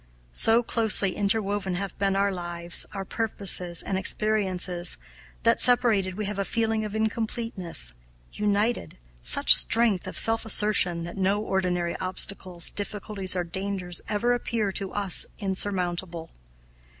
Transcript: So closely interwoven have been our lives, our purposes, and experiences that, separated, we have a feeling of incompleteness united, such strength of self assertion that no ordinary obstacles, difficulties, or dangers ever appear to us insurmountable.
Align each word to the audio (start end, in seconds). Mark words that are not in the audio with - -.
So 0.33 0.63
closely 0.63 1.15
interwoven 1.15 1.75
have 1.75 1.95
been 1.99 2.15
our 2.15 2.31
lives, 2.31 2.87
our 2.91 3.05
purposes, 3.05 3.83
and 3.83 3.99
experiences 3.99 4.97
that, 5.43 5.61
separated, 5.61 6.15
we 6.15 6.25
have 6.25 6.39
a 6.39 6.43
feeling 6.43 6.83
of 6.83 6.95
incompleteness 6.95 7.93
united, 8.33 8.97
such 9.21 9.53
strength 9.53 10.07
of 10.07 10.17
self 10.17 10.43
assertion 10.43 11.03
that 11.03 11.17
no 11.17 11.39
ordinary 11.43 11.95
obstacles, 11.97 12.71
difficulties, 12.71 13.35
or 13.35 13.43
dangers 13.43 14.01
ever 14.09 14.33
appear 14.33 14.71
to 14.71 14.91
us 14.91 15.27
insurmountable. 15.37 16.31